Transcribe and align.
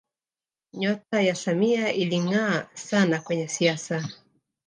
nyota 0.73 1.21
ya 1.21 1.35
samia 1.35 1.93
ilingaa 1.93 2.67
sana 2.73 3.21
kwenye 3.21 3.47
siasa 3.47 4.09